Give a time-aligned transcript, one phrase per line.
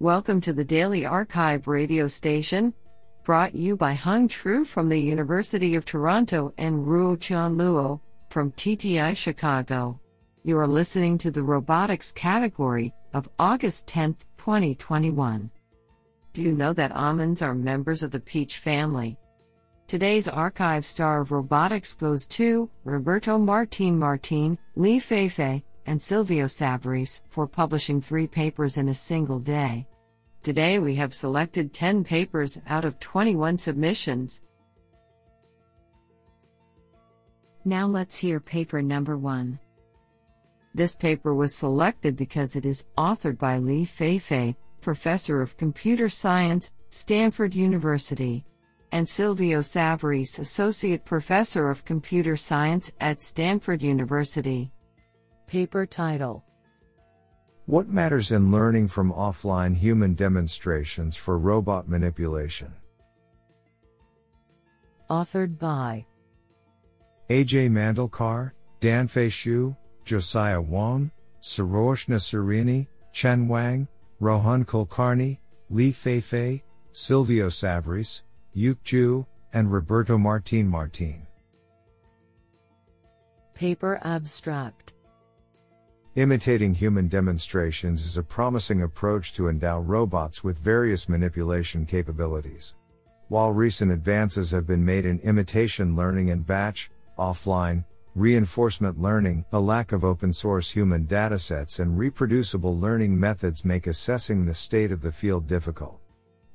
[0.00, 2.72] Welcome to the Daily arXiv radio station,
[3.24, 7.98] brought you by Hung Tru from the University of Toronto and Ruo Chan Luo
[8.30, 9.98] from TTI Chicago.
[10.44, 15.50] You are listening to the robotics category of August 10, 2021.
[16.32, 19.18] Do you know that almonds are members of the peach family?
[19.88, 27.22] Today's arXiv star of robotics goes to Roberto Martin Martin, Li Feifei, and Silvio Savarese
[27.30, 29.87] for publishing three papers in a single day.
[30.42, 34.40] Today we have selected 10 papers out of 21 submissions.
[37.64, 39.58] Now let's hear paper number one.
[40.74, 46.72] This paper was selected because it is authored by Li Feifei, Professor of Computer Science,
[46.90, 48.44] Stanford University,
[48.92, 54.70] and Silvio Savarese, Associate Professor of Computer Science at Stanford University.
[55.46, 56.44] Paper title
[57.68, 62.72] What matters in learning from offline human demonstrations for robot manipulation?
[65.10, 66.06] Authored by
[67.28, 71.10] Ajay Mandlekar, Danfei Xu, Josiah Wong,
[71.42, 73.86] Soroush Nasiriany, Chen Wang,
[74.18, 76.62] Rohan Kulkarni, Li Feifei,
[76.92, 78.22] Silvio Savarese,
[78.56, 81.26] Yuke Zhu, and Roberto Martin Martin.
[83.52, 84.94] Paper Abstract
[86.14, 92.74] Imitating human demonstrations is a promising approach to endow robots with various manipulation capabilities.
[93.28, 97.84] While recent advances have been made in imitation learning and batch, offline,
[98.14, 104.44] reinforcement learning, a lack of open source human datasets and reproducible learning methods make assessing
[104.44, 106.00] the state of the field difficult.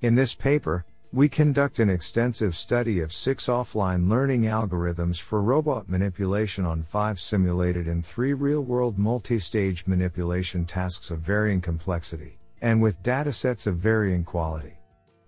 [0.02, 0.84] In this paper,
[1.14, 7.20] we conduct an extensive study of six offline learning algorithms for robot manipulation on five
[7.20, 13.68] simulated and three real world multi stage manipulation tasks of varying complexity, and with datasets
[13.68, 14.74] of varying quality.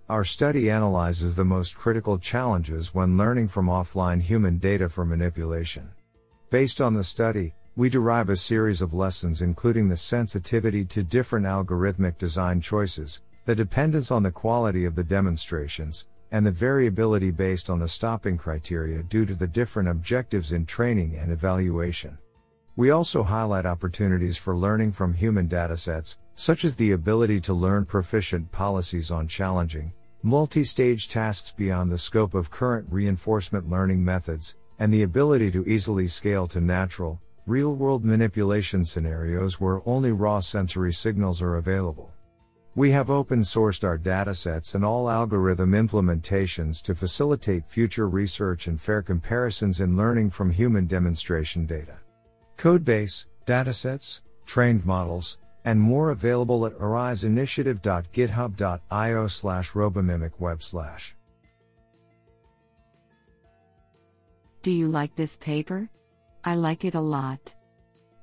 [0.10, 5.92] Our study analyzes the most critical challenges when learning from offline human data for manipulation.
[6.50, 11.46] Based on the study, we derive a series of lessons including the sensitivity to different
[11.46, 17.70] algorithmic design choices, the dependence on the quality of the demonstrations, and the variability based
[17.70, 22.18] on the stopping criteria due to the different objectives in training and evaluation.
[22.76, 27.86] We also highlight opportunities for learning from human datasets, such as the ability to learn
[27.86, 34.56] proficient policies on challenging, multi stage tasks beyond the scope of current reinforcement learning methods,
[34.80, 40.40] and the ability to easily scale to natural, real world manipulation scenarios where only raw
[40.40, 42.15] sensory signals are available.
[42.78, 48.82] We have open sourced our datasets and all algorithm implementations to facilitate future research and
[48.82, 52.00] fair comparisons in learning from human demonstration data.
[52.58, 61.16] Codebase, datasets, trained models, and more available at ariseinitiative.github.io slash robomimic web slash.
[64.64, 65.90] Do you like this paper?
[66.44, 67.56] I like it a lot.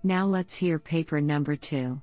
[0.03, 2.03] Now let's hear paper number two.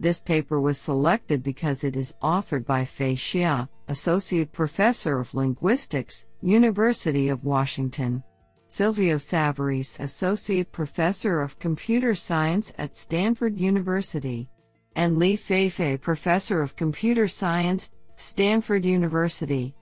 [0.00, 6.26] This paper was selected because it is authored by Fei Xia, Associate Professor of Linguistics,
[6.42, 8.22] University of Washington.
[8.66, 14.48] Silvio Savarese, Associate Professor of Computer Science at Stanford University.
[14.96, 19.74] And Li Feifei, Professor of Computer Science, Stanford University.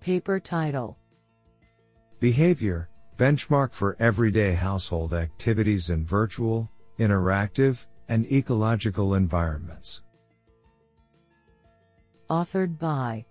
[0.00, 0.98] Paper title
[2.20, 10.02] Behavior Benchmark for Everyday Household Activities in Virtual, Interactive, and ecological environments.
[12.28, 13.24] Authored by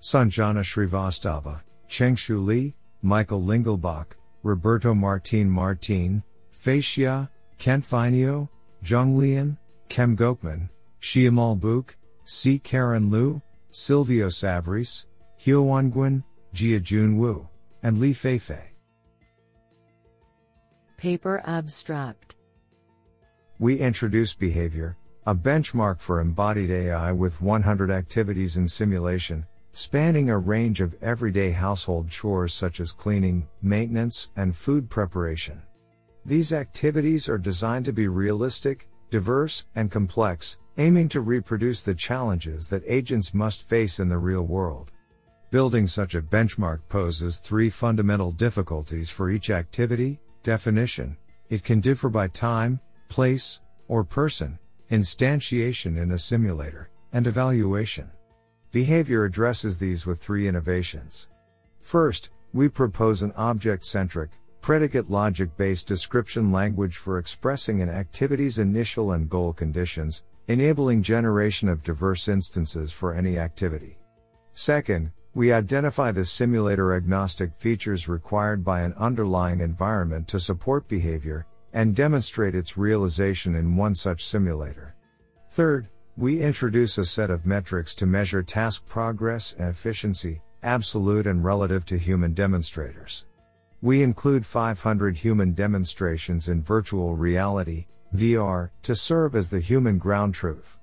[0.00, 8.48] Sanjana Shrivastava, Chengshu Li, Michael Lingelbach, Roberto Martin Martin, Fei Xia, Kent Vainio,
[8.84, 9.56] Zheng Lian,
[9.88, 10.68] Cem Gokmen,
[11.00, 12.58] Shyamal Buch, C.
[12.58, 13.40] Karen Liu,
[13.70, 15.06] Silvio Savarese,
[15.40, 17.48] Hyowon Gweon, Jia Jun Wu,
[17.82, 18.68] and Li Feifei.
[20.96, 22.34] Paper Abstract
[23.60, 24.96] we introduce behavior,
[25.26, 31.50] a benchmark for embodied AI with 100 activities in simulation, spanning a range of everyday
[31.50, 35.60] household chores such as cleaning, maintenance, and food preparation.
[36.24, 42.68] These activities are designed to be realistic, diverse, and complex, aiming to reproduce the challenges
[42.68, 44.92] that agents must face in the real world.
[45.50, 51.16] Building such a benchmark poses three fundamental difficulties for each activity definition,
[51.48, 52.78] it can differ by time,
[53.08, 54.58] place, or person,
[54.90, 58.10] instantiation in a simulator, and evaluation.
[58.70, 61.28] Behavior addresses these with three innovations.
[61.80, 68.58] First, we propose an object centric, predicate logic based description language for expressing an activity's
[68.58, 73.98] initial and goal conditions, enabling generation of diverse instances for any activity.
[74.54, 81.46] Second, we identify the simulator agnostic features required by an underlying environment to support behavior,
[81.78, 84.96] and demonstrate its realization in one such simulator.
[85.52, 91.44] Third, we introduce a set of metrics to measure task progress and efficiency, absolute and
[91.44, 93.26] relative to human demonstrators.
[93.80, 100.34] We include 500 human demonstrations in virtual reality, VR, to serve as the human ground
[100.34, 100.80] truth.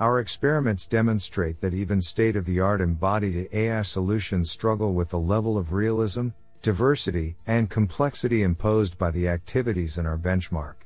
[0.00, 5.20] Our experiments demonstrate that even state of the art embodied AI solutions struggle with the
[5.20, 6.30] level of realism,
[6.62, 10.76] diversity, and complexity imposed by the activities in our benchmark.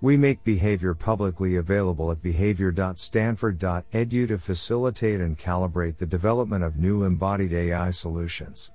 [0.00, 7.04] We make behavior publicly available at behavior.stanford.edu to facilitate and calibrate the development of new
[7.04, 8.72] embodied AI solutions.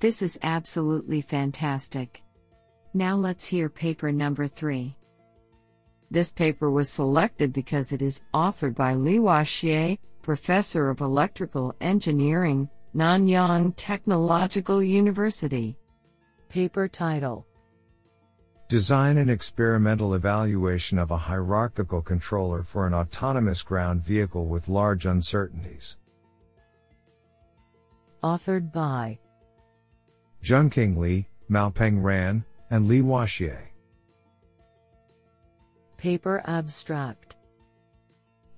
[0.00, 2.22] This is absolutely fantastic.
[2.94, 4.96] Now let's hear paper number three.
[6.10, 12.68] This paper was selected because it is authored by Lihua Xie, Professor of Electrical Engineering,
[12.94, 15.76] Nanyang Technological University.
[16.48, 17.44] Paper title
[18.68, 25.06] Design and experimental evaluation of a hierarchical controller for an autonomous ground vehicle with large
[25.06, 25.96] uncertainties.
[28.22, 29.18] Authored by
[30.44, 33.58] Junqing Li, Maopeng Ran, and Li Xie.
[35.96, 37.36] Paper Abstract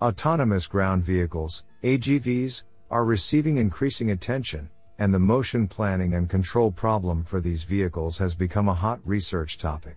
[0.02, 7.24] Autonomous ground vehicles, AGVs, are receiving increasing attention, and the motion planning and control problem
[7.24, 9.96] for these vehicles has become a hot research topic.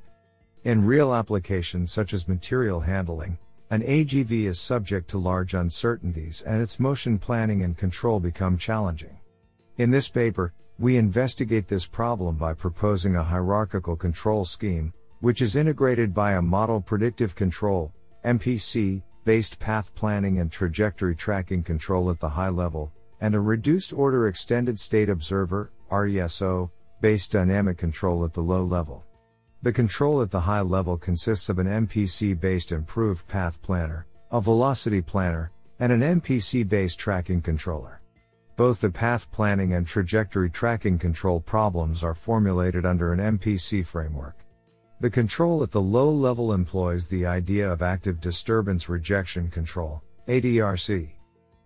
[0.64, 3.38] In real applications such as material handling,
[3.70, 9.20] an AGV is subject to large uncertainties and its motion planning and control become challenging.
[9.78, 15.56] In this paper, we investigate this problem by proposing a hierarchical control scheme, which is
[15.56, 17.94] integrated by a model predictive control,
[18.26, 22.92] MPC, based path planning and trajectory tracking control at the high level,
[23.22, 29.06] and a reduced order extended state observer, RESO, based dynamic control at the low level.
[29.62, 34.42] The control at the high level consists of an MPC based improved path planner, a
[34.42, 38.02] velocity planner, and an MPC based tracking controller.
[38.56, 44.38] Both the path planning and trajectory tracking control problems are formulated under an MPC framework.
[45.02, 51.12] The control at the low level employs the idea of active disturbance rejection control, ADRC.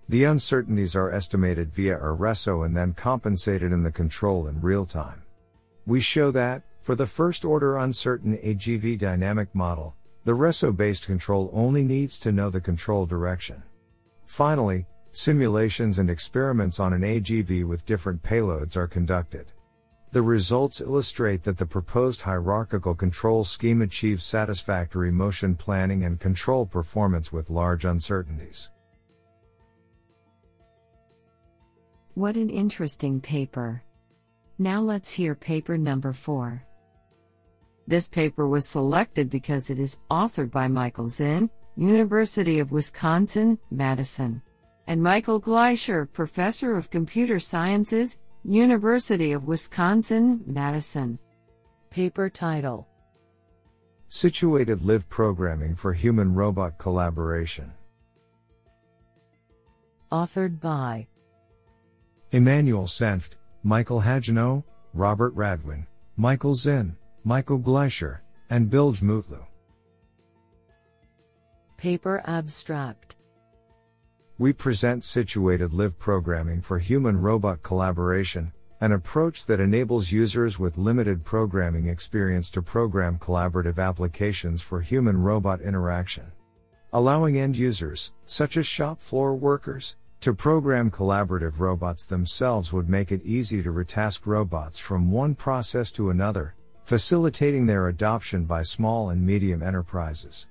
[0.07, 5.23] The uncertainties are estimated via RESO and then compensated in the control in real time.
[5.87, 9.95] We show that, for the first order uncertain AGV dynamic model,
[10.25, 13.63] the RESO based control only needs to know the control direction.
[14.27, 19.47] Finally, simulations and experiments on an AGV with different payloads are conducted.
[20.13, 26.67] The results illustrate that the proposed hierarchical control scheme achieves satisfactory motion planning and control
[26.67, 28.69] performance with large uncertainties.
[32.13, 33.81] What an interesting paper.
[34.59, 36.63] Now let's hear paper number 4.
[37.87, 44.43] This paper was selected because it is authored by Michael Zinn, University of Wisconsin, Madison,
[44.85, 51.17] and Michael Gleicher, Professor of Computer Sciences, University of Wisconsin, Madison.
[51.89, 52.89] Paper title
[54.09, 57.71] Situated Live Programming for Human Robot Collaboration.
[60.11, 61.07] Authored by
[62.31, 68.19] Emmanuel Senft, Michael Hagenow, Robert Radwin, Michael Zinn, Michael Gleicher,
[68.49, 69.45] and Bilge Mutlu.
[71.77, 73.15] Paper Abstract
[74.39, 80.77] we present situated live programming for human robot collaboration, an approach that enables users with
[80.77, 86.31] limited programming experience to program collaborative applications for human robot interaction.
[86.93, 93.11] Allowing end users, such as shop floor workers, to program collaborative robots themselves would make
[93.11, 99.11] it easy to retask robots from one process to another, facilitating their adoption by small
[99.11, 100.47] and medium enterprises.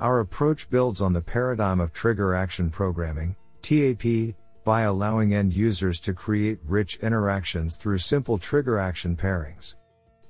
[0.00, 5.98] Our approach builds on the paradigm of trigger action programming, TAP, by allowing end users
[6.00, 9.74] to create rich interactions through simple trigger action pairings.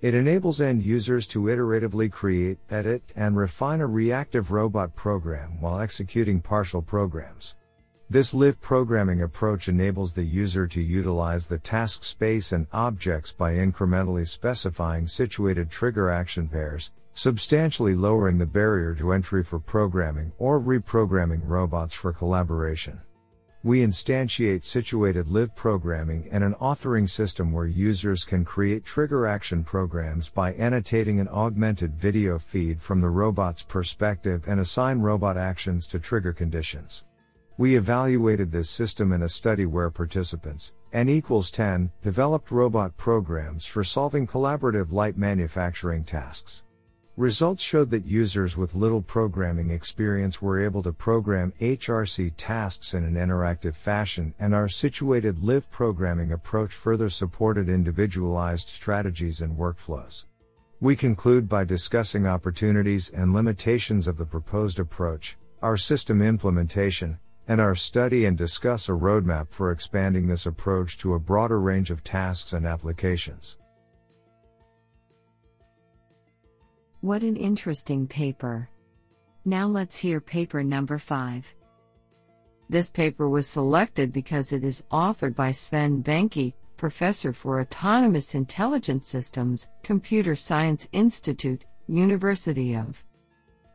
[0.01, 5.81] It enables end users to iteratively create, edit, and refine a reactive robot program while
[5.81, 7.55] executing partial programs.
[8.11, 13.57] This live programming approach enables the user to utilize the task space and objects by
[13.57, 20.59] incrementally specifying situated trigger action pairs, substantially lowering the barrier to entry for programming or
[20.59, 22.99] reprogramming robots for collaboration.
[23.63, 29.65] We instantiate situated live programming in an authoring system where users can create trigger action
[29.65, 35.87] programs by annotating an augmented video feed from the robot's perspective and assign robot actions
[35.89, 37.05] to trigger conditions.
[37.59, 43.67] We evaluated this system in a study where participants, N equals 10, developed robot programs
[43.67, 46.63] for solving collaborative light manufacturing tasks.
[47.17, 53.03] Results showed that users with little programming experience were able to program HRC tasks in
[53.03, 60.27] an interactive fashion, and our situated live programming approach further supported individualized strategies and workflows.
[60.79, 67.61] We conclude by discussing opportunities and limitations of the proposed approach, our system implementation, and
[67.61, 72.05] our study and discuss a roadmap for expanding this approach to a broader range of
[72.05, 73.57] tasks and applications.
[77.01, 78.69] What an interesting paper.
[79.45, 81.55] Now let's hear paper number 5.
[82.69, 89.07] This paper was selected because it is authored by Sven Behnke, Professor for Autonomous Intelligent
[89.07, 93.03] Systems, Computer Science Institute, University of.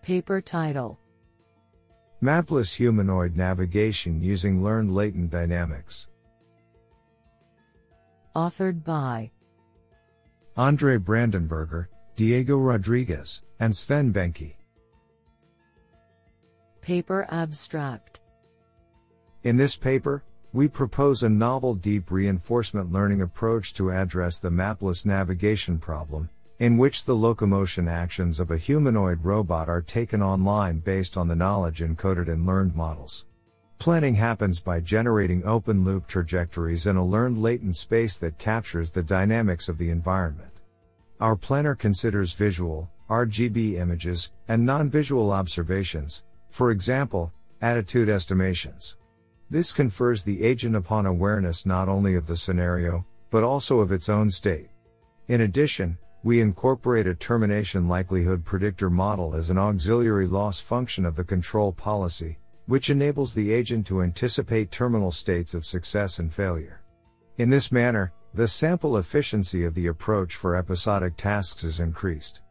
[0.03, 0.99] Paper title
[2.23, 6.07] Mapless humanoid navigation using learned latent dynamics.
[8.33, 9.29] Authored by
[10.55, 14.53] Andre Brandenburger, Diego Rodriguez, and Sven Behnke.
[16.79, 18.21] Paper Abstract
[19.43, 25.05] In this paper, we propose a novel deep reinforcement learning approach to address the mapless
[25.05, 26.29] navigation problem,
[26.63, 31.35] in which the locomotion actions of a humanoid robot are taken online based on the
[31.35, 33.25] knowledge encoded in learned models.
[33.79, 39.03] Planning happens by generating open loop trajectories in a learned latent space that captures the
[39.03, 40.53] dynamics of the environment.
[41.19, 48.95] Our planner considers visual, RGB images, and non visual observations, for example, attitude estimations.
[49.49, 54.07] This confers the agent upon awareness not only of the scenario, but also of its
[54.07, 54.69] own state.
[55.27, 61.17] In addition, we incorporate a termination likelihood predictor model as an auxiliary loss function of
[61.17, 66.81] the control policy, which enables the agent to anticipate terminal states of success and failure.
[67.37, 72.41] In this manner, the sample efficiency of the approach for episodic tasks is increased.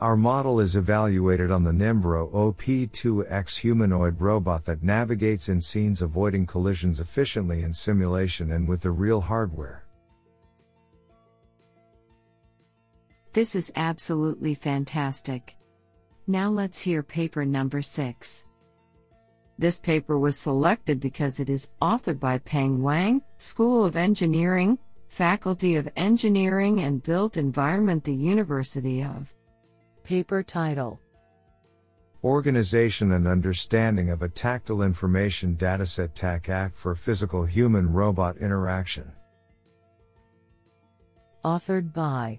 [0.00, 6.46] Our model is evaluated on the Nimbro OP2X humanoid robot that navigates in scenes avoiding
[6.46, 9.83] collisions efficiently in simulation and with the real hardware.
[13.34, 15.56] This is absolutely fantastic.
[16.28, 18.46] Now let's hear paper number 6.
[19.58, 25.74] This paper was selected because it is authored by Peng Wang, School of Engineering, Faculty
[25.74, 29.34] of Engineering and Built Environment, the University of.
[30.04, 31.00] Paper title
[32.22, 39.10] Organization and Understanding of a Tactile Information Dataset TAC for Physical Human Robot Interaction.
[41.44, 42.38] Authored by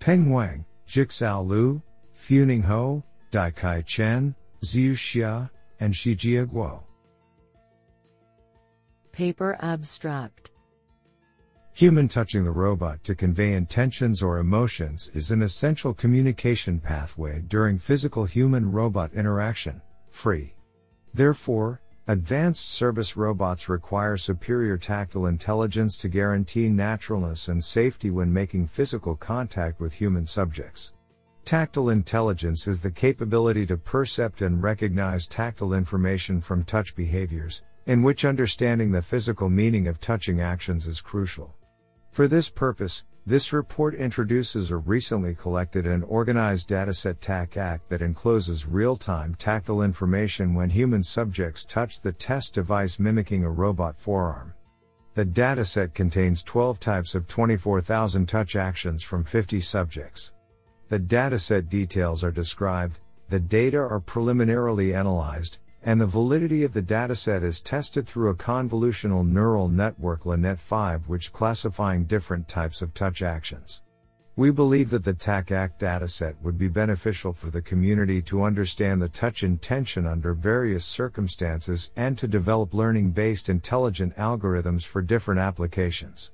[0.00, 1.82] Peng Wang, Jixiao Lu,
[2.14, 6.84] Funing Ho, Daikai Chen, Ziyu Xia, and Shijia Guo.
[9.12, 10.52] Paper Abstract
[11.74, 17.78] Human touching the robot to convey intentions or emotions is an essential communication pathway during
[17.78, 20.54] physical human robot interaction, free.
[21.12, 28.66] Therefore, Advanced service robots require superior tactile intelligence to guarantee naturalness and safety when making
[28.66, 30.92] physical contact with human subjects.
[31.44, 38.02] Tactile intelligence is the capability to percept and recognize tactile information from touch behaviors, in
[38.02, 41.54] which understanding the physical meaning of touching actions is crucial.
[42.10, 48.66] For this purpose, this report introduces a recently collected and organized dataset TAC-ACT that encloses
[48.66, 54.54] real-time tactile information when human subjects touch the test device mimicking a robot forearm.
[55.14, 60.32] The dataset contains 12 types of 24,000 touch actions from 50 subjects.
[60.88, 66.82] The dataset details are described, the data are preliminarily analyzed, and the validity of the
[66.82, 73.22] dataset is tested through a convolutional neural network LeNet5 which classifying different types of touch
[73.22, 73.82] actions.
[74.36, 79.08] We believe that the TAC-ACT dataset would be beneficial for the community to understand the
[79.08, 86.32] touch intention under various circumstances and to develop learning-based intelligent algorithms for different applications.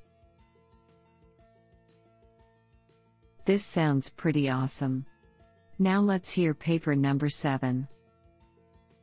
[3.45, 5.07] This sounds pretty awesome.
[5.79, 7.89] Now let's hear paper number 7.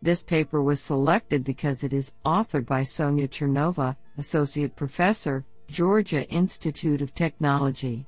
[0.04, 7.02] This paper was selected because it is authored by Sonia Chernova, Associate Professor, Georgia Institute
[7.02, 8.06] of Technology.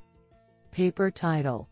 [0.71, 1.69] Paper title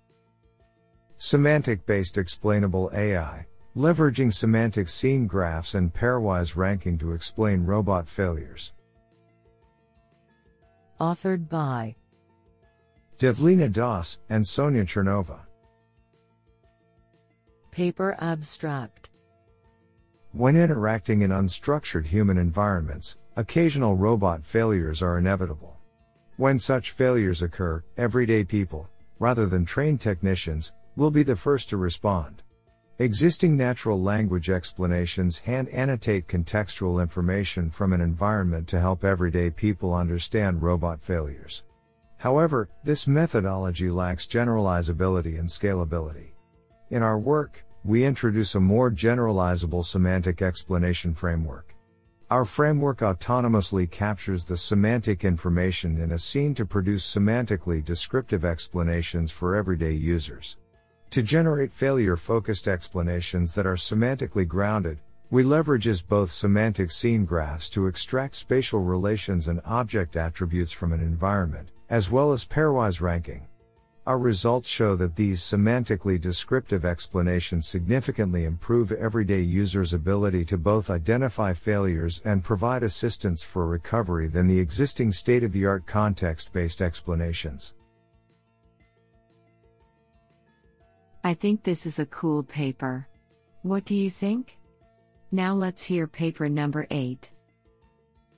[1.17, 8.71] Semantic based explainable AI Leveraging semantic scene graphs and pairwise ranking to explain robot failures.
[11.01, 11.95] Authored by
[13.19, 15.41] Devleena Das and Sonia Chernova.
[17.71, 19.09] Paper Abstract
[20.35, 25.77] When interacting in unstructured human environments, occasional robot failures are inevitable.
[26.37, 31.77] When such failures occur, everyday people, rather than trained technicians, will be the first to
[31.77, 32.41] respond.
[32.97, 39.93] Existing natural language explanations hand annotate contextual information from an environment to help everyday people
[39.93, 41.63] understand robot failures.
[42.17, 46.31] However, this methodology lacks generalizability and scalability.
[46.89, 51.75] In our work, we introduce a more generalizable semantic explanation framework.
[52.29, 59.31] Our framework autonomously captures the semantic information in a scene to produce semantically descriptive explanations
[59.31, 60.57] for everyday users.
[61.09, 64.99] To generate failure focused explanations that are semantically grounded,
[65.29, 71.01] we leverages both semantic scene graphs to extract spatial relations and object attributes from an
[71.01, 73.45] environment, as well as pairwise ranking.
[74.05, 80.89] Our results show that these semantically descriptive explanations significantly improve everyday users' ability to both
[80.89, 86.51] identify failures and provide assistance for recovery than the existing state of the art context
[86.51, 87.75] based explanations.
[91.23, 93.07] I think this is a cool paper.
[93.61, 94.57] What do you think?
[95.31, 97.31] Now let's hear paper number 8.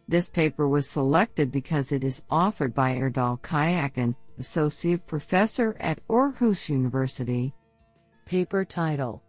[0.07, 6.70] This paper was selected because it is authored by Erdal Kayacan, Associate Professor at Aarhus
[6.70, 7.54] University.
[8.25, 9.22] Paper title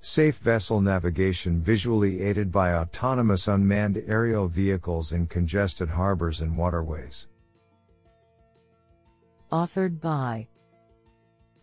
[0.00, 7.28] Safe Vessel Navigation Visually Aided by Autonomous Unmanned Aerial Vehicles in Congested Harbors and Waterways.
[9.52, 10.48] Authored by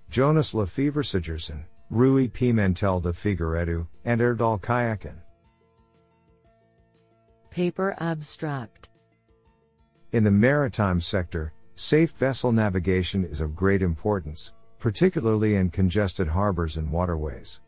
[0.10, 5.18] Jonas Lefevre Sejersen, Rui Pimentel de Figueiredo, and Erdal Kayacan.
[7.50, 8.90] Paper Abstract
[10.12, 16.76] In the maritime sector, safe vessel navigation is of great importance, particularly in congested harbors
[16.76, 17.62] and waterways.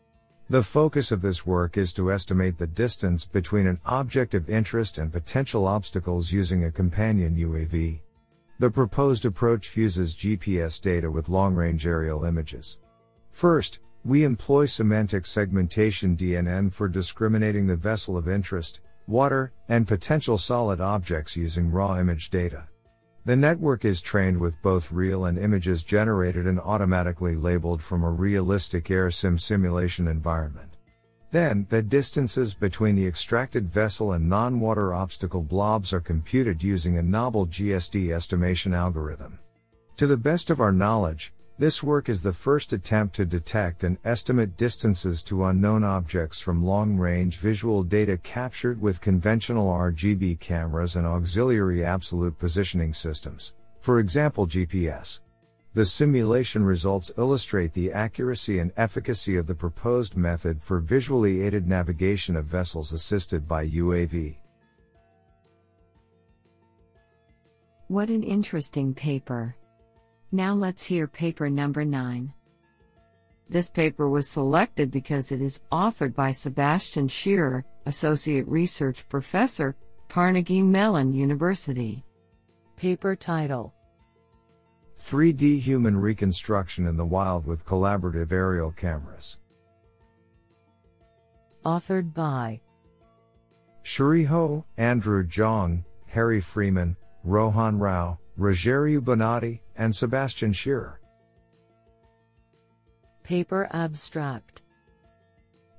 [0.50, 4.98] The focus of this work is to estimate the distance between an object of interest
[4.98, 8.02] and potential obstacles using a companion UAV.
[8.58, 12.80] The proposed approach fuses GPS data with long range aerial images.
[13.30, 20.36] First, we employ semantic segmentation DNN for discriminating the vessel of interest, water, and potential
[20.36, 22.68] solid objects using raw image data.
[23.24, 28.10] The network is trained with both real and images generated and automatically labeled from a
[28.10, 30.76] realistic AirSim simulation environment.
[31.30, 37.02] Then, the distances between the extracted vessel and non-water obstacle blobs are computed using a
[37.02, 39.38] novel GSD estimation algorithm.
[39.98, 43.98] To the best of our knowledge, this work is the first attempt to detect and
[44.04, 51.06] estimate distances to unknown objects from long-range visual data captured with conventional RGB cameras and
[51.06, 55.20] auxiliary absolute positioning systems, for example GPS.
[55.74, 61.66] The simulation results illustrate the accuracy and efficacy of the proposed method for visually aided
[61.66, 64.36] navigation of vessels assisted by UAV.
[67.88, 69.54] What an interesting paper.
[70.34, 72.32] Now let's hear paper number 9.
[73.50, 79.76] This paper was selected because it is authored by Sebastian Scherer, Associate Research Professor,
[80.08, 82.02] Carnegie Mellon University.
[82.76, 83.74] Paper title
[84.98, 89.36] 3D human reconstruction in the wild with collaborative aerial cameras.
[91.66, 92.58] Authored by
[93.82, 101.00] Cherie Ho, Andrew Zhang, Harry Freeman, Rohan Rao, Rogério Bonatti, and Sebastian Scherer.
[103.22, 104.62] Paper Abstract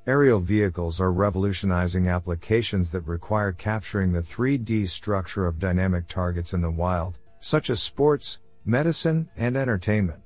[0.06, 6.62] Aerial vehicles are revolutionizing applications that require capturing the 3D structure of dynamic targets in
[6.62, 10.20] the wild, such as sports, medicine, and entertainment.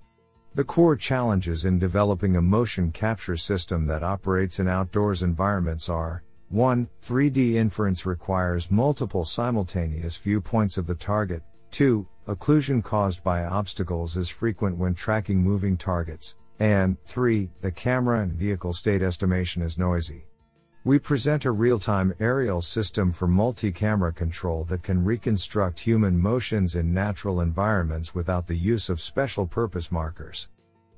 [0.55, 6.23] The core challenges in developing a motion capture system that operates in outdoors environments are
[6.49, 6.87] 1.
[7.03, 11.43] 3D inference requires multiple simultaneous viewpoints of the target.
[11.71, 12.07] 2.
[12.27, 16.35] Occlusion caused by obstacles is frequent when tracking moving targets.
[16.59, 17.49] And 3.
[17.61, 20.25] The camera and vehicle state estimation is noisy.
[20.83, 26.93] We present a real-time aerial system for multi-camera control that can reconstruct human motions in
[26.93, 30.49] natural environments without the use of special purpose markers.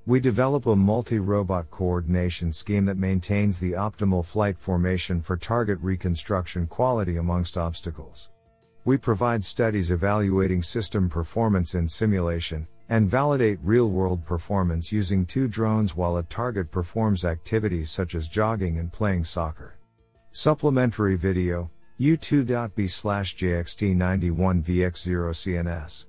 [0.07, 6.65] We develop a multi-robot coordination scheme that maintains the optimal flight formation for target reconstruction
[6.65, 8.31] quality amongst obstacles.
[8.85, 15.47] We provide studies evaluating system performance in simulation, and validate real world performance using two
[15.47, 19.77] drones while a target performs activities such as jogging and playing soccer.
[20.31, 26.05] Supplementary video youtu.be slash jxt91vx0cns.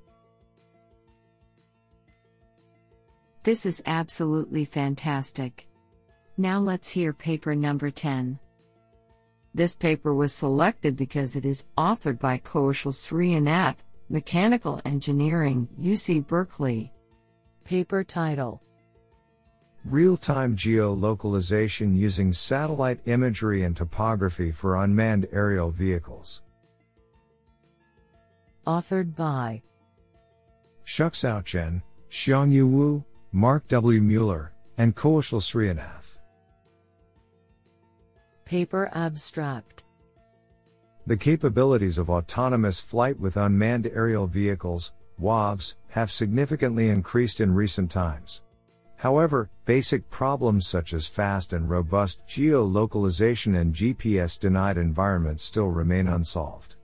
[3.42, 5.66] This is absolutely fantastic.
[6.36, 8.38] Now let's hear paper number 10.
[9.54, 16.92] This paper was selected because it is authored by Koushil Sreenath, Mechanical Engineering, UC Berkeley.
[17.64, 18.62] Paper title
[19.84, 26.42] Real time geolocalization using satellite imagery and topography for unmanned aerial vehicles.
[28.66, 29.62] Authored by
[30.84, 34.00] Shuxiao Chen, Xiangyu Wu, Mark W.
[34.02, 36.09] Mueller, and Koushil Sreenath.
[38.50, 39.84] Paper Abstract
[41.06, 47.92] The capabilities of autonomous flight with unmanned aerial vehicles, UAVs, have significantly increased in recent
[47.92, 48.42] times.
[48.96, 56.08] However, basic problems such as fast and robust geolocalization and GPS denied environments still remain
[56.08, 56.74] unsolved.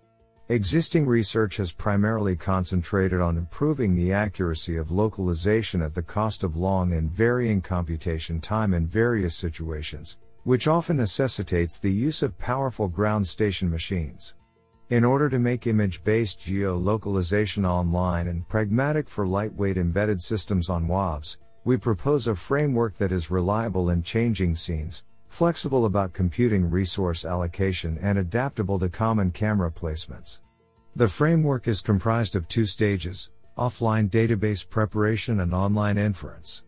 [0.48, 6.54] Existing research has primarily concentrated on improving the accuracy of localization at the cost of
[6.54, 12.86] long and varying computation time in various situations, which often necessitates the use of powerful
[12.86, 14.36] ground station machines.
[14.90, 20.86] In order to make image based geolocalization online and pragmatic for lightweight embedded systems on
[20.86, 27.24] UAVs, we propose a framework that is reliable in changing scenes, flexible about computing resource
[27.24, 30.42] allocation, and adaptable to common camera placements.
[30.94, 36.62] The framework is comprised of two stages offline database preparation and online inference.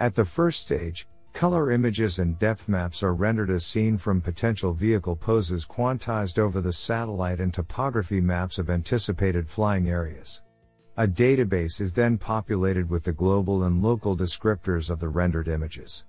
[0.00, 1.06] At the first stage,
[1.38, 6.60] color images and depth maps are rendered as seen from potential vehicle poses quantized over
[6.60, 10.42] the satellite and topography maps of anticipated flying areas.
[10.96, 16.06] A database is then populated with the global and local descriptors of the rendered images.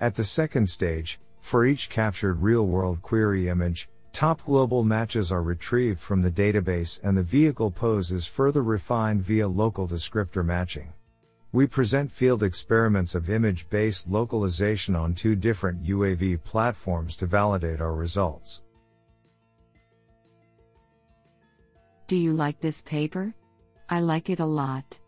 [0.00, 5.42] At the second stage, for each captured real world query image, top global matches are
[5.42, 10.92] retrieved from the database and the vehicle pose is further refined via local descriptor matching.
[11.50, 17.80] We present field experiments of image based localization on two different UAV platforms to validate
[17.80, 18.62] our results.
[22.06, 23.34] Do you like this paper?
[23.88, 24.98] I like it a lot.